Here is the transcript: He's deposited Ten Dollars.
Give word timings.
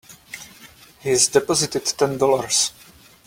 He's 1.01 1.27
deposited 1.27 1.85
Ten 1.85 2.17
Dollars. 2.17 2.71